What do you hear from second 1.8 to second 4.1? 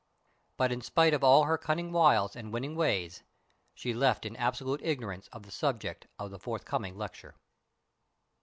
wiles and winning ways she